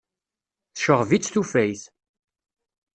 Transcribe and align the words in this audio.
Tceɣɣeb-itt 0.71 1.31
tufayt. 1.33 1.83